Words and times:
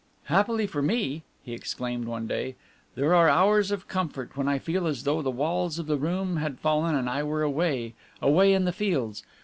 "Happily 0.23 0.65
for 0.65 0.81
me," 0.81 1.21
he 1.43 1.53
exclaimed 1.53 2.05
one 2.05 2.25
day, 2.25 2.55
"there 2.95 3.13
are 3.13 3.29
hours 3.29 3.69
of 3.69 3.87
comfort 3.87 4.35
when 4.35 4.47
I 4.47 4.57
feel 4.57 4.87
as 4.87 5.03
though 5.03 5.21
the 5.21 5.29
walls 5.29 5.77
of 5.77 5.85
the 5.85 5.95
room 5.99 6.37
had 6.37 6.57
fallen 6.57 6.95
and 6.95 7.07
I 7.07 7.21
were 7.21 7.43
away 7.43 7.93
away 8.19 8.51
in 8.51 8.65
the 8.65 8.73
fields! 8.73 9.21